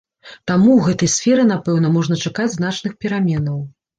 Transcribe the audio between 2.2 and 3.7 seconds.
чакаць значных пераменаў.